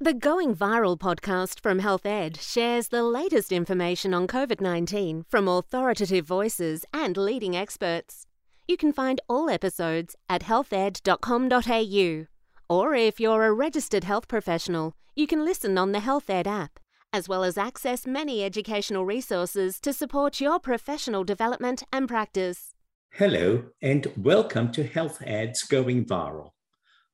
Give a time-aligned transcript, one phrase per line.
[0.00, 5.48] The Going Viral podcast from Health Ed shares the latest information on COVID 19 from
[5.48, 8.24] authoritative voices and leading experts.
[8.68, 12.26] You can find all episodes at healthed.com.au.
[12.70, 16.78] Or if you're a registered health professional, you can listen on the Health Ed app,
[17.12, 22.72] as well as access many educational resources to support your professional development and practice.
[23.14, 26.52] Hello, and welcome to Health Ed's Going Viral.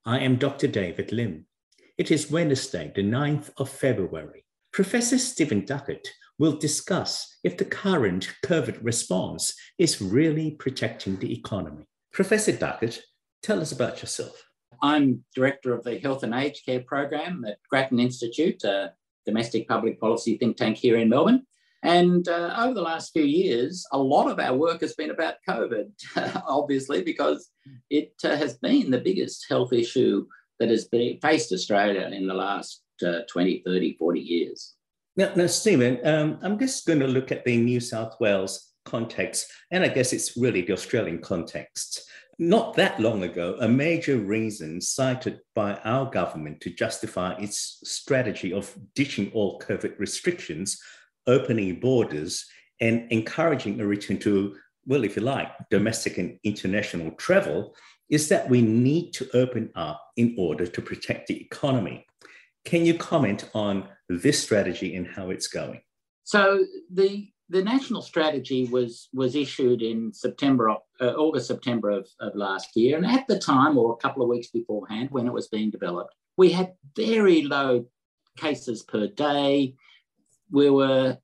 [0.05, 0.67] I am Dr.
[0.67, 1.47] David Lim.
[1.97, 4.45] It is Wednesday, the 9th of February.
[4.73, 6.09] Professor Stephen Duckett
[6.41, 11.87] will discuss if the current COVID response is really protecting the economy.
[12.13, 13.01] Professor Duckett,
[13.45, 14.43] tell us about yourself.
[14.83, 18.93] I'm Director of the Health and Aged Care Program at Grattan Institute, a
[19.25, 21.47] domestic public policy think tank here in Melbourne.
[21.85, 25.37] And uh, over the last few years, a lot of our work has been about
[25.49, 25.93] COVID,
[26.49, 27.51] obviously, because
[27.89, 30.27] it uh, has been the biggest health issue
[30.65, 34.75] that has been, faced Australia in the last uh, 20, 30, 40 years.
[35.15, 39.53] Now, now Stephen, um, I'm just going to look at the New South Wales context,
[39.71, 42.09] and I guess it's really the Australian context.
[42.39, 48.53] Not that long ago, a major reason cited by our government to justify its strategy
[48.53, 50.81] of ditching all COVID restrictions,
[51.27, 52.47] opening borders,
[52.81, 57.75] and encouraging a return to, well, if you like, domestic and international travel
[58.11, 62.07] is that we need to open up in order to protect the economy.
[62.65, 65.81] Can you comment on this strategy and how it's going?
[66.25, 72.35] So the the national strategy was was issued in September, uh, August, September of, of
[72.35, 75.49] last year, and at the time, or a couple of weeks beforehand, when it was
[75.49, 77.85] being developed, we had very low
[78.37, 79.75] cases per day.
[80.51, 81.19] We were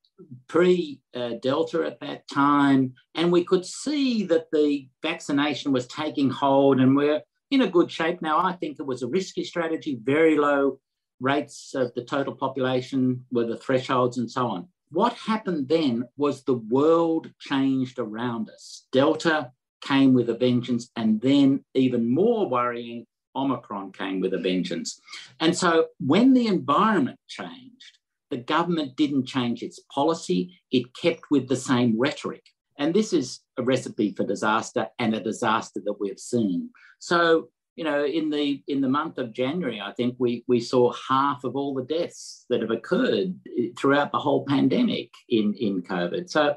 [0.49, 6.31] pre uh, Delta at that time, and we could see that the vaccination was taking
[6.31, 8.39] hold and we're in a good shape now.
[8.39, 10.79] I think it was a risky strategy, very low
[11.21, 14.69] rates of the total population were the thresholds and so on.
[14.91, 18.87] What happened then was the world changed around us.
[18.91, 19.53] Delta
[19.83, 23.07] came with a vengeance, and then even more worrying,
[23.37, 25.01] Omicron came with a vengeance.
[25.39, 27.99] And so when the environment changed,
[28.31, 32.45] the government didn't change its policy, it kept with the same rhetoric.
[32.79, 36.71] And this is a recipe for disaster and a disaster that we've seen.
[36.99, 40.93] So, you know, in the in the month of January, I think we we saw
[41.09, 43.39] half of all the deaths that have occurred
[43.79, 46.31] throughout the whole pandemic in, in COVID.
[46.31, 46.57] So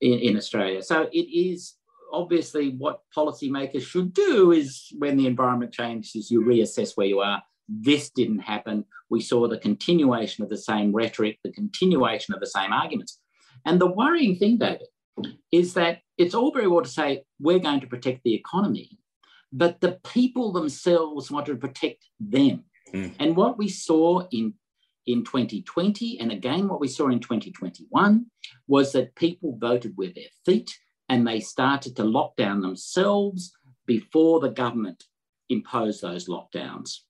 [0.00, 0.82] in, in Australia.
[0.82, 1.74] So it is
[2.12, 7.42] obviously what policymakers should do is when the environment changes, you reassess where you are
[7.68, 8.84] this didn't happen.
[9.10, 13.20] We saw the continuation of the same rhetoric, the continuation of the same arguments.
[13.64, 14.88] And the worrying thing, David,
[15.52, 18.98] is that it's all very well to say we're going to protect the economy,
[19.52, 22.64] but the people themselves want to protect them.
[22.92, 23.14] Mm.
[23.18, 24.54] And what we saw in
[25.06, 28.24] in 2020 and again what we saw in 2021
[28.66, 30.70] was that people voted with their feet
[31.10, 33.52] and they started to lock down themselves
[33.86, 35.04] before the government
[35.50, 37.00] imposed those lockdowns.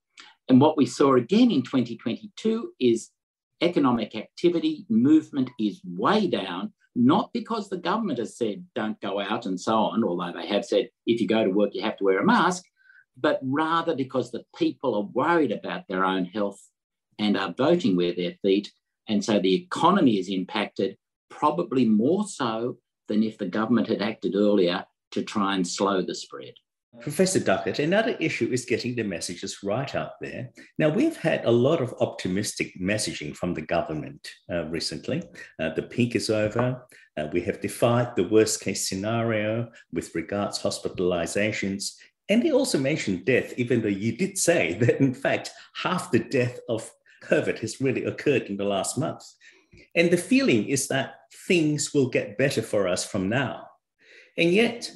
[0.49, 3.11] And what we saw again in 2022 is
[3.61, 9.47] economic activity movement is way down, not because the government has said don't go out
[9.47, 12.05] and so on, although they have said if you go to work, you have to
[12.05, 12.65] wear a mask,
[13.17, 16.61] but rather because the people are worried about their own health
[17.19, 18.71] and are voting with their feet.
[19.09, 20.97] And so the economy is impacted,
[21.31, 22.79] probably more so
[23.09, 26.55] than if the government had acted earlier to try and slow the spread.
[27.01, 30.51] Professor Duckett, another issue is getting the messages right out there.
[30.79, 35.23] Now, we've had a lot of optimistic messaging from the government uh, recently.
[35.61, 36.87] Uh, the peak is over.
[37.17, 41.95] Uh, we have defied the worst case scenario with regards hospitalizations.
[42.29, 46.21] And they also mentioned death, even though you did say that, in fact, half the
[46.21, 46.91] death of
[47.25, 49.25] COVID has really occurred in the last month.
[49.95, 51.15] And the feeling is that
[51.47, 53.67] things will get better for us from now.
[54.37, 54.91] And yet,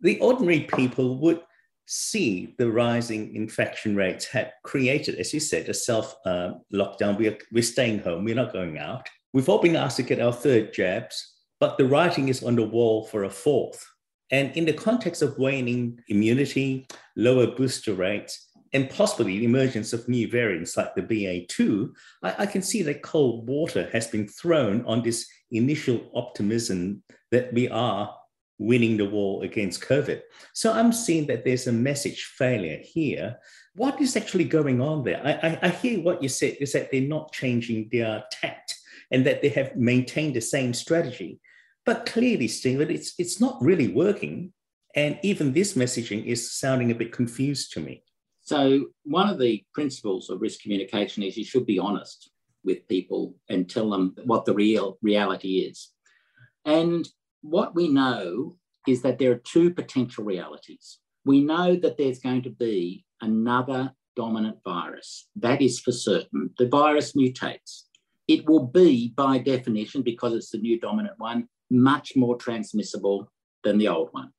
[0.00, 1.40] the ordinary people would
[1.86, 7.18] see the rising infection rates had created, as you said, a self uh, lockdown.
[7.18, 9.08] We're, we're staying home, we're not going out.
[9.32, 12.64] We've all been asked to get our third jabs, but the writing is on the
[12.64, 13.84] wall for a fourth.
[14.30, 16.86] And in the context of waning immunity,
[17.16, 21.90] lower booster rates, and possibly the emergence of new variants like the BA2,
[22.22, 27.52] I, I, can see that cold water has been thrown on this initial optimism that
[27.52, 28.14] we are
[28.60, 30.20] winning the war against COVID.
[30.52, 33.38] So I'm seeing that there's a message failure here.
[33.74, 35.20] What is actually going on there?
[35.24, 38.76] I, I, I hear what you said is that they're not changing their tact
[39.10, 41.40] and that they have maintained the same strategy.
[41.86, 44.52] But clearly, Stephen, it's, it's not really working.
[44.94, 48.04] And even this messaging is sounding a bit confused to me.
[48.42, 52.30] So, one of the principles of risk communication is you should be honest
[52.64, 55.90] with people and tell them what the real reality is.
[56.64, 57.08] And
[57.42, 58.56] what we know
[58.86, 60.98] is that there are two potential realities.
[61.24, 65.28] We know that there's going to be another dominant virus.
[65.36, 66.50] That is for certain.
[66.58, 67.84] The virus mutates.
[68.26, 73.30] It will be, by definition, because it's the new dominant one, much more transmissible
[73.64, 74.30] than the old one.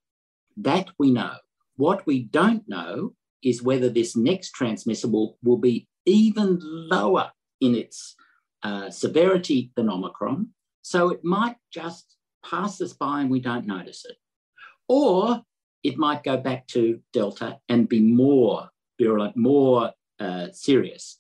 [0.58, 1.36] That we know.
[1.76, 3.14] What we don't know
[3.44, 8.16] is whether this next transmissible will be even lower in its
[8.64, 10.50] uh, severity than Omicron.
[10.82, 14.18] So it might just pass us by and we don't notice it.
[14.88, 15.42] Or
[15.84, 21.20] it might go back to Delta and be more virulent, more uh, serious.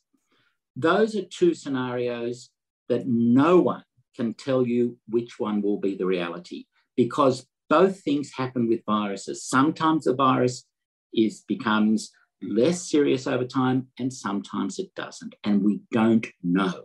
[0.75, 2.49] Those are two scenarios
[2.89, 3.83] that no one
[4.15, 6.65] can tell you which one will be the reality
[6.95, 9.45] because both things happen with viruses.
[9.45, 10.65] Sometimes the virus
[11.13, 16.83] is becomes less serious over time and sometimes it doesn't and we don't know.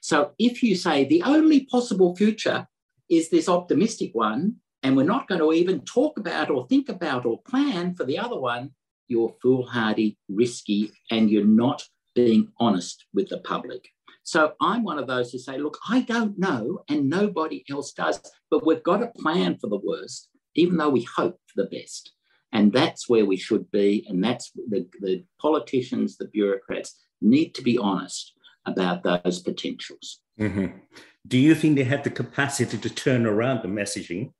[0.00, 2.66] So if you say the only possible future
[3.16, 7.24] is this optimistic one and we're not going to even talk about or think about
[7.24, 8.70] or plan for the other one,
[9.08, 11.82] you're foolhardy, risky, and you're not
[12.14, 13.88] being honest with the public.
[14.22, 18.20] So I'm one of those who say, look, I don't know, and nobody else does,
[18.50, 22.12] but we've got to plan for the worst, even though we hope for the best.
[22.52, 24.06] And that's where we should be.
[24.08, 28.32] And that's the, the politicians, the bureaucrats need to be honest
[28.64, 30.20] about those potentials.
[30.38, 30.78] Mm-hmm.
[31.26, 34.32] Do you think they have the capacity to turn around the messaging?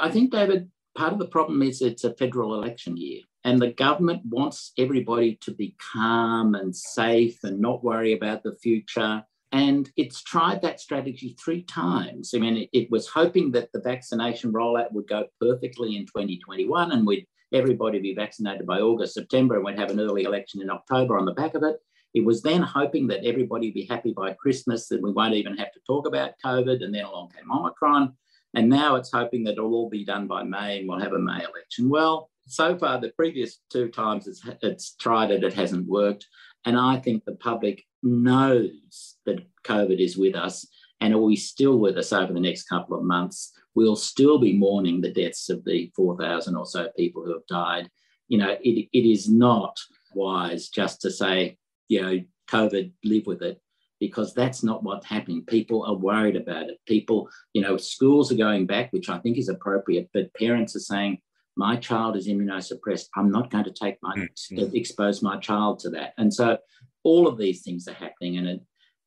[0.00, 3.20] I think, David, part of the problem is it's a federal election year.
[3.44, 8.56] And the government wants everybody to be calm and safe and not worry about the
[8.56, 9.24] future.
[9.50, 12.32] And it's tried that strategy three times.
[12.34, 16.92] I mean, it, it was hoping that the vaccination rollout would go perfectly in 2021
[16.92, 20.70] and we'd everybody be vaccinated by August, September, and we'd have an early election in
[20.70, 21.76] October on the back of it.
[22.14, 25.56] It was then hoping that everybody would be happy by Christmas, that we won't even
[25.56, 26.84] have to talk about COVID.
[26.84, 28.14] And then along came Omicron.
[28.54, 31.18] And now it's hoping that it'll all be done by May and we'll have a
[31.18, 31.88] May election.
[31.88, 36.26] Well, so far, the previous two times it's, it's tried it, it hasn't worked.
[36.66, 40.66] And I think the public knows that COVID is with us
[41.00, 43.52] and are we still with us over the next couple of months.
[43.74, 47.90] We'll still be mourning the deaths of the 4,000 or so people who have died.
[48.28, 49.76] You know, it, it is not
[50.14, 51.56] wise just to say,
[51.92, 52.18] you know,
[52.48, 53.60] COVID, live with it
[54.00, 55.44] because that's not what's happening.
[55.44, 56.78] People are worried about it.
[56.86, 60.80] People, you know, schools are going back, which I think is appropriate, but parents are
[60.80, 61.18] saying,
[61.54, 63.08] my child is immunosuppressed.
[63.14, 64.74] I'm not going to take my mm-hmm.
[64.74, 66.14] expose my child to that.
[66.16, 66.56] And so
[67.04, 68.60] all of these things are happening, and it,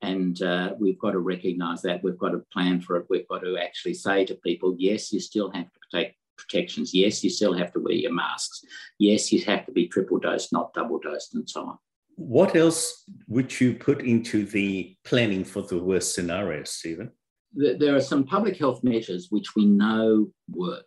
[0.04, 2.04] and uh, we've got to recognise that.
[2.04, 3.08] We've got to plan for it.
[3.10, 6.94] We've got to actually say to people, yes, you still have to take protections.
[6.94, 8.62] Yes, you still have to wear your masks.
[9.00, 11.78] Yes, you have to be triple dosed, not double dosed, and so on.
[12.16, 17.12] What else would you put into the planning for the worst scenarios, Stephen?
[17.54, 20.86] There are some public health measures which we know work.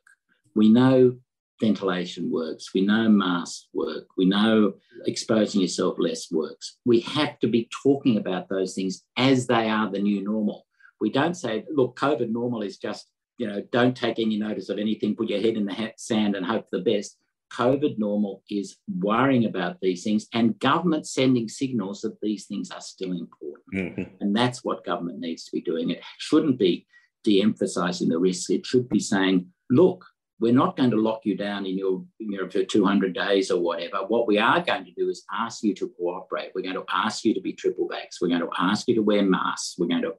[0.54, 1.18] We know
[1.60, 2.72] ventilation works.
[2.74, 4.06] We know masks work.
[4.16, 4.74] We know
[5.06, 6.78] exposing yourself less works.
[6.84, 10.66] We have to be talking about those things as they are the new normal.
[11.00, 13.06] We don't say, look, COVID normal is just,
[13.38, 16.44] you know, don't take any notice of anything, put your head in the sand and
[16.44, 17.16] hope for the best.
[17.52, 22.80] COVID normal is worrying about these things and government sending signals that these things are
[22.80, 23.64] still important.
[23.74, 24.14] Mm-hmm.
[24.20, 25.90] And that's what government needs to be doing.
[25.90, 26.86] It shouldn't be
[27.24, 28.50] de emphasizing the risks.
[28.50, 30.04] It should be saying, look,
[30.40, 33.60] we're not going to lock you down in your, you know, for 200 days or
[33.60, 33.98] whatever.
[34.06, 36.52] What we are going to do is ask you to cooperate.
[36.54, 38.20] We're going to ask you to be triple vax.
[38.20, 39.74] We're going to ask you to wear masks.
[39.78, 40.14] We're going to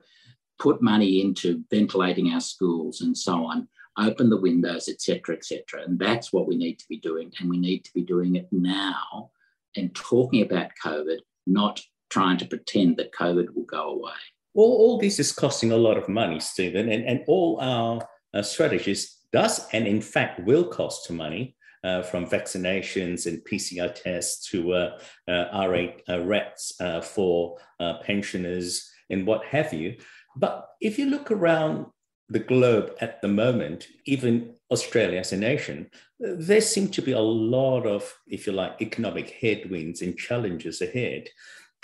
[0.60, 5.84] put money into ventilating our schools and so on open the windows, etc., etc.
[5.86, 7.32] And that's what we need to be doing.
[7.40, 9.32] And we need to be doing it now
[9.76, 14.12] and talking about COVID, not trying to pretend that COVID will go away.
[14.54, 18.42] Well, all this is costing a lot of money, Stephen, and, and all our uh,
[18.42, 21.56] strategies does and in fact will cost money.
[21.82, 28.00] Uh, from vaccinations and PCR tests to uh, uh, R8 uh, RATs uh, for uh,
[28.04, 29.96] pensioners and what have you.
[30.36, 31.86] But if you look around
[32.30, 37.20] the globe at the moment, even Australia as a nation, there seem to be a
[37.20, 41.28] lot of, if you like, economic headwinds and challenges ahead.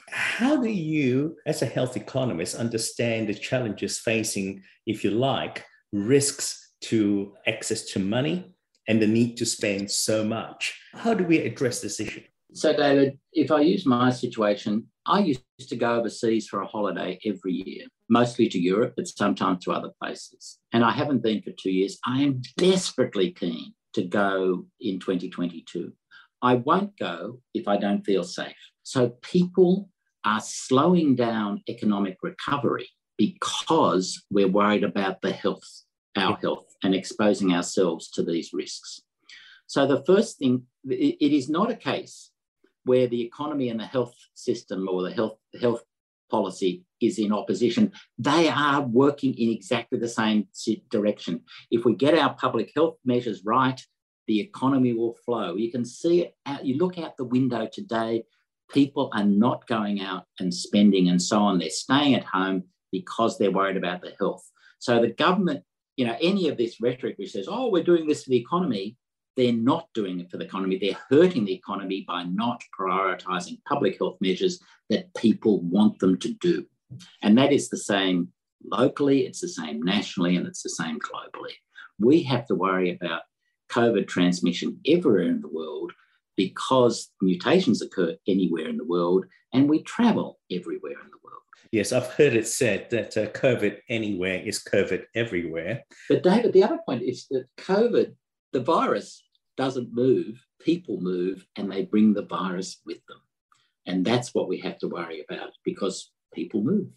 [0.09, 6.73] How do you, as a health economist, understand the challenges facing, if you like, risks
[6.81, 8.53] to access to money
[8.87, 10.79] and the need to spend so much?
[10.93, 12.21] How do we address this issue?
[12.53, 17.19] So, David, if I use my situation, I used to go overseas for a holiday
[17.25, 20.57] every year, mostly to Europe, but sometimes to other places.
[20.73, 21.99] And I haven't been for two years.
[22.05, 25.93] I am desperately keen to go in 2022.
[26.41, 28.55] I won't go if I don't feel safe.
[28.83, 29.89] So people
[30.25, 35.83] are slowing down economic recovery because we're worried about the health,
[36.17, 39.01] our health, and exposing ourselves to these risks.
[39.67, 42.31] So the first thing, it is not a case
[42.85, 45.83] where the economy and the health system or the health health
[46.31, 47.91] policy is in opposition.
[48.17, 50.47] They are working in exactly the same
[50.89, 51.41] direction.
[51.69, 53.79] If we get our public health measures right,
[54.27, 55.55] the economy will flow.
[55.55, 58.23] You can see it out, you look out the window today,
[58.71, 61.59] people are not going out and spending and so on.
[61.59, 64.43] They're staying at home because they're worried about their health.
[64.79, 65.63] So the government,
[65.95, 68.97] you know, any of this rhetoric which says, oh, we're doing this for the economy,
[69.35, 70.77] they're not doing it for the economy.
[70.77, 76.33] They're hurting the economy by not prioritizing public health measures that people want them to
[76.35, 76.65] do.
[77.21, 78.29] And that is the same
[78.63, 81.53] locally, it's the same nationally, and it's the same globally.
[81.99, 83.23] We have to worry about
[83.71, 85.91] COVID transmission everywhere in the world
[86.37, 91.41] because mutations occur anywhere in the world and we travel everywhere in the world.
[91.71, 95.83] Yes, I've heard it said that uh, COVID anywhere is COVID everywhere.
[96.09, 98.13] But, David, the other point is that COVID,
[98.53, 99.23] the virus,
[99.57, 103.21] doesn't move, people move and they bring the virus with them.
[103.85, 106.87] And that's what we have to worry about because people move.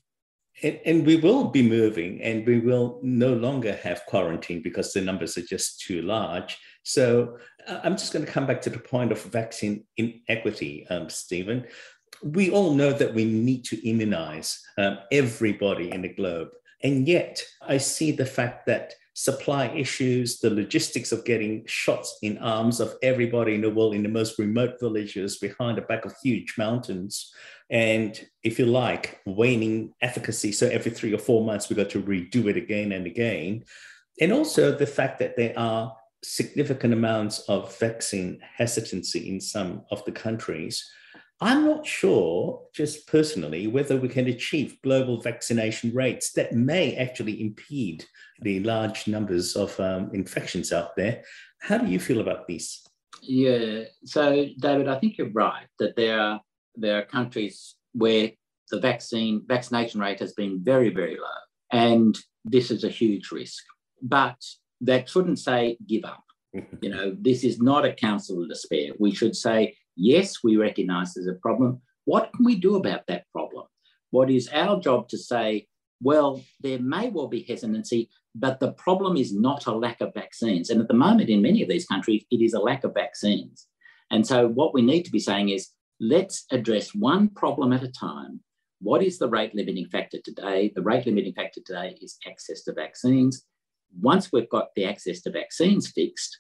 [0.63, 5.01] And, and, we will be moving and we will no longer have quarantine because the
[5.01, 6.59] numbers are just too large.
[6.83, 7.39] So
[7.69, 11.67] uh, I'm just going to come back to the point of vaccine inequity, um, Stephen.
[12.25, 16.49] We all know that we need to immunize um, everybody in the globe.
[16.83, 22.39] And yet, I see the fact that supply issues, the logistics of getting shots in
[22.39, 26.15] arms of everybody in the world in the most remote villages behind the back of
[26.23, 27.35] huge mountains.
[27.69, 30.53] And if you like, waning efficacy.
[30.53, 33.65] So every three or four months, we got to redo it again and again.
[34.21, 40.05] And also the fact that there are significant amounts of vaccine hesitancy in some of
[40.05, 40.89] the countries
[41.41, 47.41] I'm not sure, just personally, whether we can achieve global vaccination rates that may actually
[47.41, 48.05] impede
[48.41, 51.23] the large numbers of um, infections out there.
[51.61, 52.85] How do you feel about this?
[53.23, 56.41] Yeah, so David, I think you're right that there are
[56.75, 58.31] there are countries where
[58.71, 61.41] the vaccine vaccination rate has been very very low,
[61.73, 63.65] and this is a huge risk.
[64.03, 64.41] But
[64.81, 66.23] that shouldn't say give up.
[66.81, 68.91] you know, this is not a counsel of despair.
[68.99, 71.81] We should say Yes, we recognize there's a problem.
[72.05, 73.67] What can we do about that problem?
[74.11, 75.67] What is our job to say,
[76.01, 80.71] well, there may well be hesitancy, but the problem is not a lack of vaccines.
[80.71, 83.67] And at the moment, in many of these countries, it is a lack of vaccines.
[84.13, 87.91] And so, what we need to be saying is let's address one problem at a
[87.91, 88.41] time.
[88.81, 90.73] What is the rate limiting factor today?
[90.77, 93.45] The rate limiting factor today is access to vaccines.
[94.01, 96.39] Once we've got the access to vaccines fixed,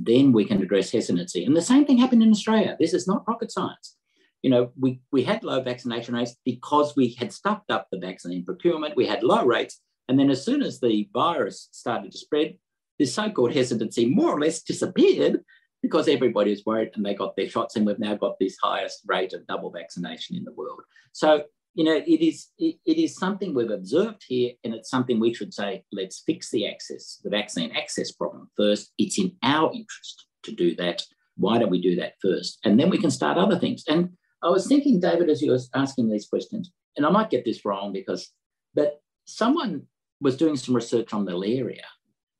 [0.00, 1.44] then we can address hesitancy.
[1.44, 2.76] And the same thing happened in Australia.
[2.78, 3.96] This is not rocket science.
[4.42, 8.44] You know, we, we had low vaccination rates because we had stuffed up the vaccine
[8.44, 9.80] procurement, we had low rates.
[10.08, 12.56] And then as soon as the virus started to spread,
[12.98, 15.40] this so-called hesitancy more or less disappeared
[15.82, 19.02] because everybody was worried and they got their shots and we've now got this highest
[19.06, 20.80] rate of double vaccination in the world.
[21.12, 21.44] So
[21.78, 25.32] you know, it is it, it is something we've observed here, and it's something we
[25.32, 28.90] should say, let's fix the access, the vaccine access problem first.
[28.98, 31.04] It's in our interest to do that.
[31.36, 32.58] Why don't we do that first?
[32.64, 33.84] And then we can start other things.
[33.86, 34.10] And
[34.42, 37.64] I was thinking, David, as you were asking these questions, and I might get this
[37.64, 38.28] wrong because,
[38.74, 39.82] but someone
[40.20, 41.86] was doing some research on malaria,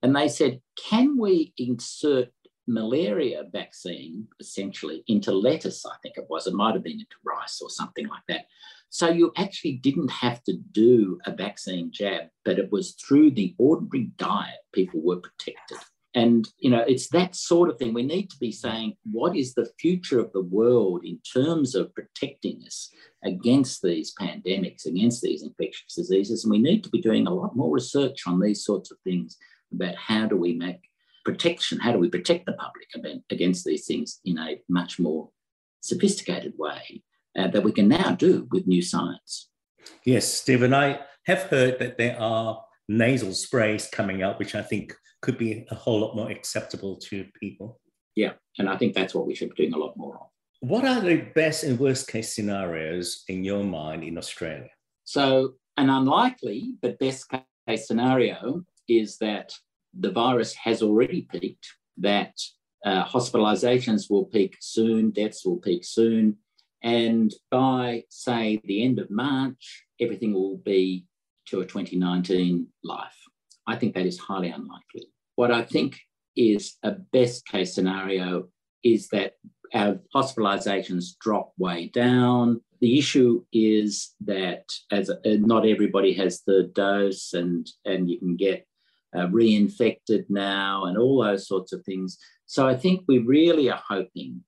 [0.02, 2.30] and they said, can we insert
[2.66, 5.86] malaria vaccine essentially into lettuce?
[5.86, 6.48] I think it was.
[6.48, 8.46] It might have been into rice or something like that.
[8.90, 13.54] So you actually didn't have to do a vaccine jab, but it was through the
[13.58, 15.78] ordinary diet people were protected.
[16.14, 17.92] And you know, it's that sort of thing.
[17.92, 21.94] We need to be saying, what is the future of the world in terms of
[21.94, 22.90] protecting us
[23.22, 26.44] against these pandemics, against these infectious diseases?
[26.44, 29.36] And we need to be doing a lot more research on these sorts of things
[29.72, 30.80] about how do we make
[31.26, 32.88] protection, how do we protect the public
[33.30, 35.28] against these things in a much more
[35.82, 37.02] sophisticated way
[37.36, 39.48] uh, that we can now do with new science.
[40.04, 44.94] Yes, Stephen, I have heard that there are nasal sprays coming out, which I think
[45.20, 47.80] could be a whole lot more acceptable to people.
[48.14, 50.26] Yeah, and I think that's what we should be doing a lot more of.
[50.60, 54.70] What are the best and worst case scenarios in your mind in Australia?
[55.04, 57.26] So, an unlikely but best
[57.68, 59.52] case scenario is that
[59.98, 61.68] the virus has already peaked,
[61.98, 62.34] that
[62.84, 66.36] uh, hospitalizations will peak soon, deaths will peak soon,
[66.82, 71.06] and by, say, the end of March, everything will be
[71.46, 73.16] to a 2019 life.
[73.66, 75.10] I think that is highly unlikely.
[75.34, 75.98] What I think
[76.36, 78.48] is a best case scenario
[78.84, 79.34] is that
[79.74, 82.60] our hospitalizations drop way down.
[82.80, 88.36] The issue is that as a, not everybody has the dose, and and you can
[88.36, 88.66] get
[89.14, 92.18] uh, reinfected now, and all those sorts of things.
[92.46, 94.44] So I think we really are hoping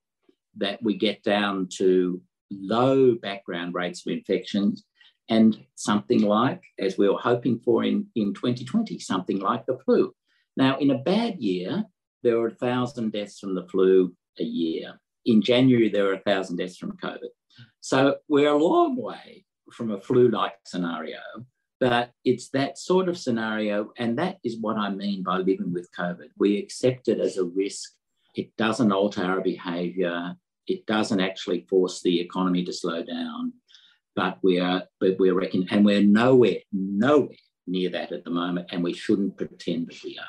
[0.57, 4.83] that we get down to low background rates of infections
[5.29, 10.13] and something like, as we were hoping for in, in 2020, something like the flu.
[10.57, 11.85] Now, in a bad year,
[12.23, 14.99] there were 1,000 deaths from the flu a year.
[15.25, 17.29] In January, there were 1,000 deaths from COVID.
[17.79, 21.19] So we're a long way from a flu like scenario,
[21.79, 23.91] but it's that sort of scenario.
[23.97, 26.29] And that is what I mean by living with COVID.
[26.37, 27.91] We accept it as a risk.
[28.33, 30.35] It doesn't alter our behavior.
[30.67, 33.53] It doesn't actually force the economy to slow down.
[34.15, 37.35] But we are, but we're reckoning, and we're nowhere, nowhere
[37.67, 40.25] near that at the moment, and we shouldn't pretend that we are.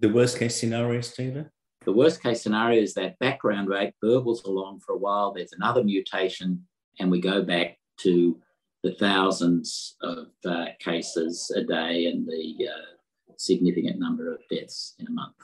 [0.00, 1.50] The worst case scenario, Stephen?
[1.84, 5.84] The worst case scenario is that background rate burbles along for a while, there's another
[5.84, 6.66] mutation,
[6.98, 8.40] and we go back to
[8.82, 15.06] the thousands of uh, cases a day and the uh, significant number of deaths in
[15.06, 15.34] a month.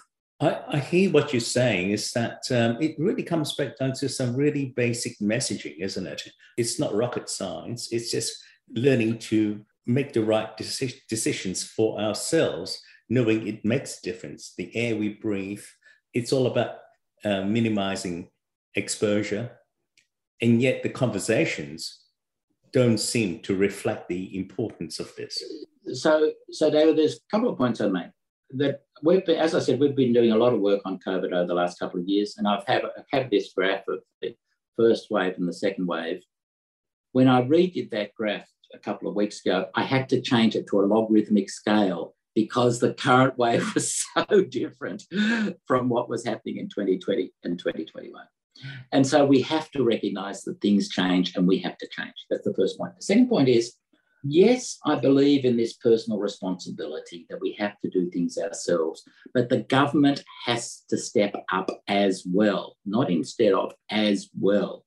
[0.45, 4.09] I, I hear what you're saying is that um, it really comes back down to
[4.09, 6.23] some really basic messaging, isn't it?
[6.57, 8.33] It's not rocket science, it's just
[8.71, 14.55] learning to make the right deci- decisions for ourselves knowing it makes a difference.
[14.57, 15.65] The air we breathe,
[16.15, 16.77] it's all about
[17.25, 18.29] uh, minimizing
[18.75, 19.51] exposure.
[20.41, 22.01] And yet the conversations
[22.73, 25.43] don't seem to reflect the importance of this.
[25.93, 28.09] So, so David, there's a couple of points I'd make.
[28.55, 31.33] That we've been, as I said, we've been doing a lot of work on COVID
[31.33, 34.37] over the last couple of years, and I've had, I've had this graph of the
[34.77, 36.23] first wave and the second wave.
[37.13, 40.67] When I redid that graph a couple of weeks ago, I had to change it
[40.69, 45.05] to a logarithmic scale because the current wave was so different
[45.67, 48.23] from what was happening in 2020 and 2021.
[48.93, 52.15] And so we have to recognize that things change and we have to change.
[52.31, 52.95] That's the first point.
[52.97, 53.75] The second point is
[54.25, 59.49] yes, I believe in this personal responsibility that we have to do things ourselves, but
[59.49, 64.85] the government has to step up as well, not instead of, as well.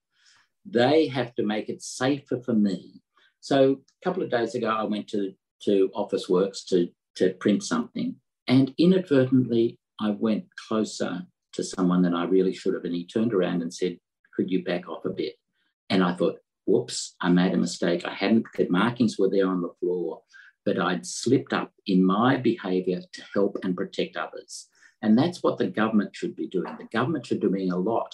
[0.65, 3.02] They have to make it safer for me.
[3.39, 8.15] So a couple of days ago, I went to, to Officeworks to to print something.
[8.47, 12.86] And inadvertently, I went closer to someone than I really should have.
[12.86, 13.97] And he turned around and said,
[14.36, 15.34] Could you back off a bit?
[15.89, 18.06] And I thought, Whoops, I made a mistake.
[18.06, 20.21] I hadn't, the markings were there on the floor,
[20.65, 24.67] but I'd slipped up in my behavior to help and protect others.
[25.01, 26.75] And that's what the government should be doing.
[26.77, 28.13] The government should be doing a lot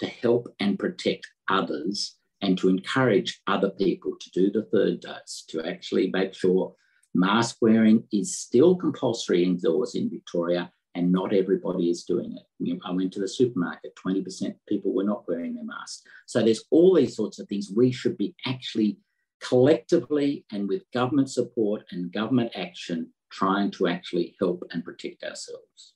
[0.00, 5.44] to help and protect others and to encourage other people to do the third dose,
[5.48, 6.74] to actually make sure
[7.14, 12.78] Mask wearing is still compulsory indoors in Victoria, and not everybody is doing it.
[12.84, 16.02] I went to the supermarket, 20% people were not wearing their masks.
[16.26, 18.98] So there's all these sorts of things we should be actually
[19.40, 25.94] collectively and with government support and government action trying to actually help and protect ourselves.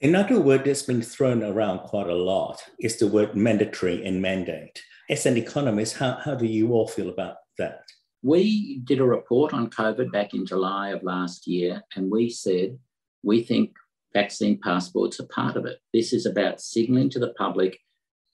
[0.00, 4.80] Another word that's been thrown around quite a lot is the word mandatory and mandate.
[5.10, 7.82] As an economist, how, how do you all feel about that?
[8.22, 12.78] We did a report on COVID back in July of last year, and we said
[13.22, 13.72] we think
[14.20, 15.78] vaccine passports are part of it.
[15.92, 17.78] This is about signaling to the public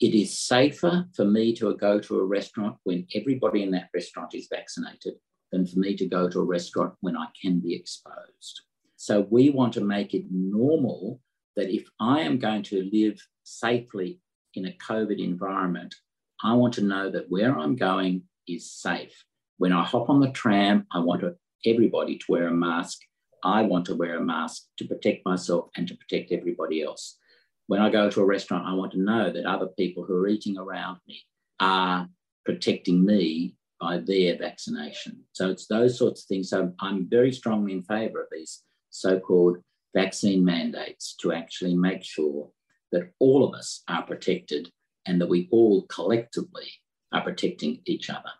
[0.00, 4.34] it is safer for me to go to a restaurant when everybody in that restaurant
[4.34, 5.14] is vaccinated
[5.52, 8.62] than for me to go to a restaurant when I can be exposed.
[8.96, 11.20] So we want to make it normal
[11.56, 14.20] that if I am going to live safely
[14.54, 15.94] in a COVID environment,
[16.42, 19.24] I want to know that where I'm going is safe.
[19.58, 21.22] When I hop on the tram, I want
[21.64, 22.98] everybody to wear a mask.
[23.44, 27.18] I want to wear a mask to protect myself and to protect everybody else.
[27.66, 30.28] When I go to a restaurant, I want to know that other people who are
[30.28, 31.20] eating around me
[31.60, 32.08] are
[32.44, 35.24] protecting me by their vaccination.
[35.32, 36.50] So it's those sorts of things.
[36.50, 39.58] So I'm very strongly in favour of these so called
[39.94, 42.50] vaccine mandates to actually make sure
[42.92, 44.70] that all of us are protected
[45.06, 46.68] and that we all collectively
[47.12, 48.30] are protecting each other.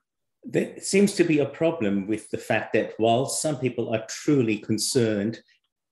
[0.45, 4.59] There seems to be a problem with the fact that while some people are truly
[4.59, 5.41] concerned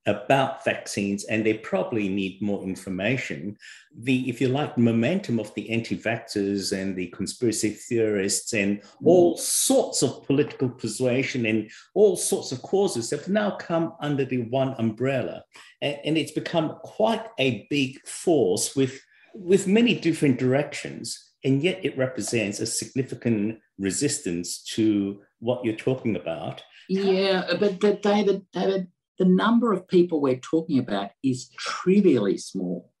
[0.05, 3.57] about vaccines and they probably need more information,
[3.97, 9.07] the, if you like, momentum of the anti vaxxers and the conspiracy theorists and hmm.
[9.07, 14.43] all sorts of political persuasion and all sorts of causes have now come under the
[14.49, 15.43] one umbrella.
[15.81, 18.99] And, and it's become quite a big force with,
[19.33, 26.15] with many different directions and yet it represents a significant resistance to what you're talking
[26.15, 26.61] about.
[26.87, 28.87] Yeah, but, but David, David,
[29.19, 32.91] the number of people we're talking about is trivially small.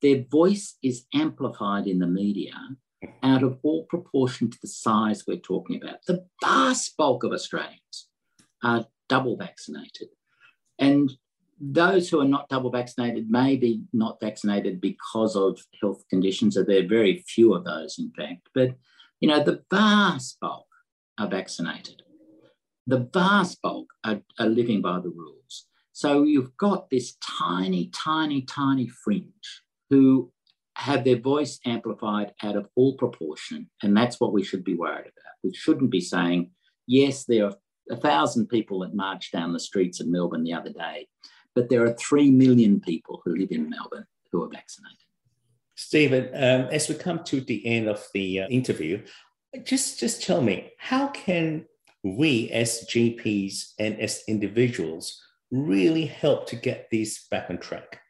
[0.00, 2.54] their voice is amplified in the media
[3.22, 5.98] out of all proportion to the size we're talking about.
[6.06, 8.08] The vast bulk of Australians
[8.62, 10.08] are double vaccinated.
[10.78, 11.12] And
[11.60, 16.64] those who are not double vaccinated may be not vaccinated because of health conditions, or
[16.64, 18.48] there are very few of those, in fact.
[18.54, 18.76] But
[19.20, 20.66] you know, the vast bulk
[21.18, 22.02] are vaccinated.
[22.86, 25.66] The vast bulk are, are living by the rules.
[25.92, 30.32] So you've got this tiny, tiny, tiny fringe who
[30.76, 33.68] have their voice amplified out of all proportion.
[33.82, 35.34] And that's what we should be worried about.
[35.42, 36.52] We shouldn't be saying,
[36.86, 37.56] yes, there are
[37.90, 41.08] a thousand people that marched down the streets of Melbourne the other day,
[41.58, 44.96] but there are 3 million people who live in Melbourne who are vaccinated.
[45.74, 49.02] Stephen, um, as we come to the end of the uh, interview,
[49.64, 51.64] just, just tell me, how can
[52.04, 58.02] we as GPs and as individuals really help to get these back on track?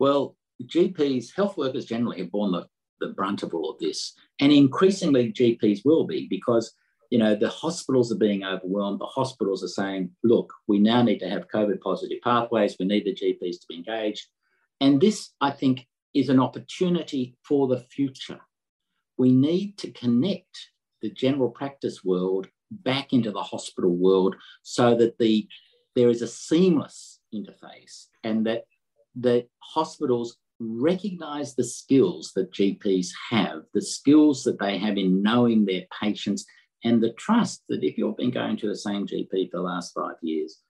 [0.00, 2.66] Well, GPs, health workers generally have borne the,
[2.98, 4.14] the brunt of all of this.
[4.40, 6.72] And increasingly, GPs will be because
[7.10, 9.00] you know the hospitals are being overwhelmed.
[9.00, 12.76] The hospitals are saying, look, we now need to have COVID positive pathways.
[12.78, 14.26] We need the GPs to be engaged.
[14.80, 18.40] And this, I think, is an opportunity for the future.
[19.18, 20.70] We need to connect
[21.02, 25.48] the general practice world back into the hospital world so that the
[25.94, 28.64] there is a seamless interface and that
[29.14, 35.64] the hospitals recognize the skills that GPs have, the skills that they have in knowing
[35.64, 36.44] their patients,
[36.84, 39.92] and the trust that if you've been going to the same GP for the last
[39.94, 40.60] five years,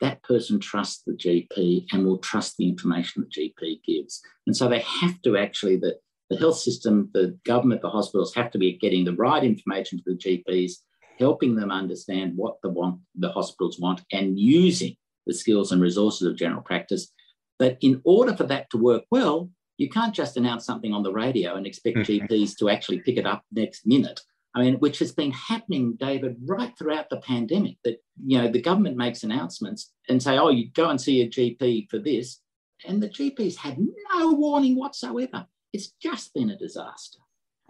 [0.00, 4.20] that person trusts the GP and will trust the information the GP gives.
[4.46, 5.96] And so they have to actually, the,
[6.30, 10.04] the health system, the government, the hospitals have to be getting the right information to
[10.06, 10.72] the GPs,
[11.18, 14.96] helping them understand what the, want, the hospitals want, and using
[15.26, 17.10] the skills and resources of general practice
[17.58, 21.12] but in order for that to work well, you can't just announce something on the
[21.12, 22.26] radio and expect mm-hmm.
[22.26, 24.20] GPs to actually pick it up next minute.
[24.54, 27.76] I mean, which has been happening, David, right throughout the pandemic.
[27.84, 31.28] That you know, the government makes announcements and say, "Oh, you go and see a
[31.28, 32.40] GP for this,"
[32.86, 35.46] and the GPs had no warning whatsoever.
[35.72, 37.18] It's just been a disaster.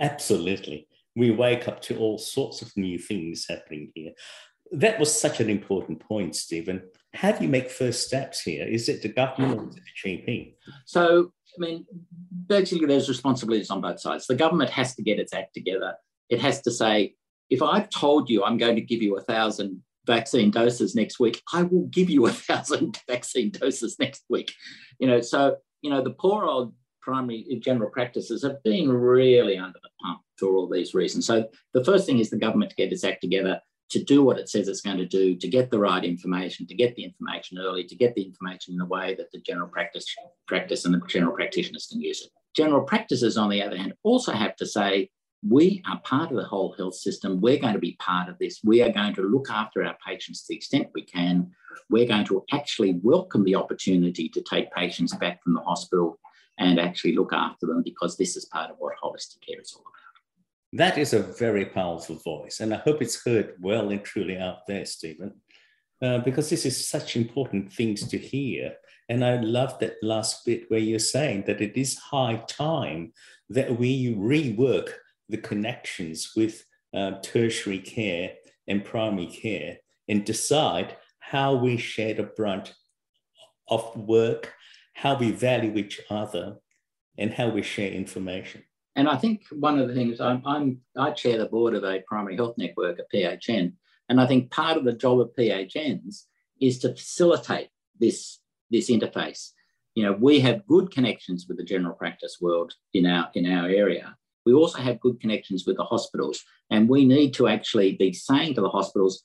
[0.01, 4.13] Absolutely, we wake up to all sorts of new things happening here
[4.73, 6.83] that was such an important point, Stephen.
[7.13, 8.67] How do you make first steps here?
[8.67, 10.55] Is it the government or is it the GP?
[10.85, 11.87] So, I mean,
[12.49, 14.27] basically, there's responsibilities on both sides.
[14.27, 15.95] The government has to get its act together.
[16.35, 17.15] It has to say,
[17.49, 21.41] if I've told you I'm going to give you a thousand vaccine doses next week,
[21.53, 24.53] I will give you a thousand vaccine doses next week.
[24.99, 29.79] You know, so you know the poor old primary general practices have been really under
[29.81, 31.25] the pump for all these reasons.
[31.27, 34.39] So the first thing is the government to get its act together to do what
[34.39, 37.59] it says it's going to do, to get the right information, to get the information
[37.59, 40.07] early, to get the information in a way that the general practice
[40.49, 42.31] practice and the general practitioners can use it.
[42.57, 45.11] General practices, on the other hand, also have to say,
[45.47, 47.41] we are part of the whole health system.
[47.41, 48.61] We're going to be part of this.
[48.65, 51.51] We are going to look after our patients to the extent we can.
[51.91, 56.19] We're going to actually welcome the opportunity to take patients back from the hospital
[56.59, 59.83] and actually look after them because this is part of what holistic care is all
[59.83, 59.93] about.
[60.73, 64.67] That is a very powerful voice, and I hope it's heard well and truly out
[64.67, 65.35] there, Stephen,
[66.03, 68.75] uh, because this is such important things to hear.
[69.09, 73.13] And I love that last bit where you're saying that it is high time
[73.51, 74.95] that we rework
[75.29, 78.33] the connections with uh, tertiary care
[78.69, 82.75] and primary care and decide how we share the brunt
[83.69, 84.53] of work,
[84.95, 86.57] how we value each other,
[87.19, 88.63] and how we share information.
[88.97, 92.03] And I think one of the things I'm, I'm I chair the board of a
[92.07, 93.73] primary health network at PHN,
[94.09, 96.25] and I think part of the job of PHNs
[96.61, 98.39] is to facilitate this
[98.71, 99.51] this interface.
[99.95, 103.67] You know, we have good connections with the general practice world in our in our
[103.69, 104.17] area.
[104.45, 108.55] We also have good connections with the hospitals, and we need to actually be saying
[108.55, 109.23] to the hospitals,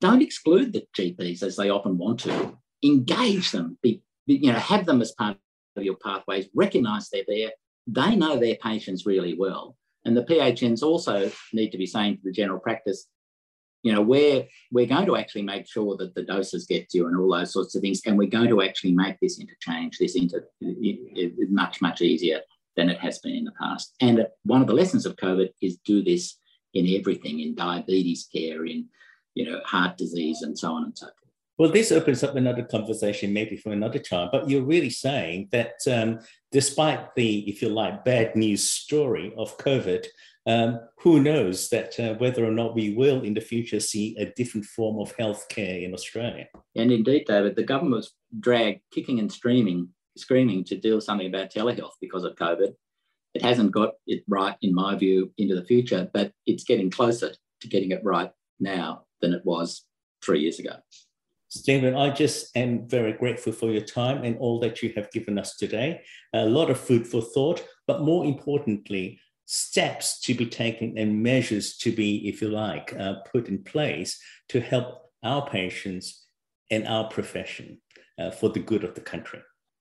[0.00, 2.56] don't exclude the GPs as they often want to.
[2.84, 5.36] Engage them, be, you know, have them as part
[5.76, 6.46] of your pathways.
[6.54, 7.52] Recognise they're there,
[7.86, 9.76] they know their patients really well.
[10.04, 13.06] And the PHNs also need to be saying to the general practice,
[13.82, 17.06] you know, we're, we're going to actually make sure that the doses get to you
[17.06, 18.00] and all those sorts of things.
[18.06, 20.46] And we're going to actually make this interchange, this inter,
[21.50, 22.40] much, much easier
[22.76, 23.94] than it has been in the past.
[24.00, 26.38] And one of the lessons of COVID is do this
[26.74, 28.86] in everything, in diabetes care, in,
[29.34, 31.14] you know, heart disease and so on and so forth.
[31.56, 34.28] Well, this opens up another conversation, maybe for another time.
[34.32, 36.18] But you're really saying that um,
[36.50, 40.04] despite the, if you like, bad news story of COVID,
[40.46, 44.26] um, who knows that uh, whether or not we will in the future see a
[44.26, 46.46] different form of healthcare in Australia?
[46.74, 51.52] And indeed, David, the government was dragged kicking and streaming screaming to do something about
[51.52, 52.74] telehealth because of COVID.
[53.34, 57.32] It hasn't got it right, in my view, into the future, but it's getting closer
[57.60, 59.84] to getting it right now than it was
[60.22, 60.76] three years ago.
[61.48, 65.38] Stephen, I just am very grateful for your time and all that you have given
[65.38, 66.02] us today.
[66.32, 71.76] A lot of food for thought, but more importantly, steps to be taken and measures
[71.76, 76.26] to be, if you like, uh, put in place to help our patients
[76.70, 77.80] and our profession
[78.18, 79.40] uh, for the good of the country.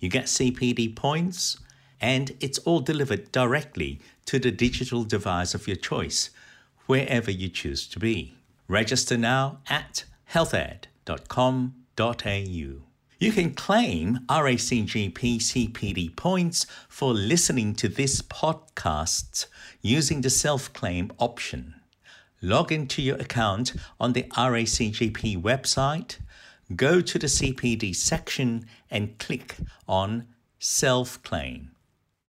[0.00, 1.58] You get CPD points
[2.00, 6.30] and it's all delivered directly to the digital device of your choice,
[6.86, 8.34] wherever you choose to be.
[8.66, 12.90] Register now at healthed.com.au.
[13.22, 19.44] You can claim RACGP CPD points for listening to this podcast
[19.82, 21.74] using the self claim option.
[22.40, 26.16] Log into your account on the RACGP website,
[26.74, 29.56] go to the CPD section and click
[29.88, 30.26] on
[30.58, 31.69] Self Claim.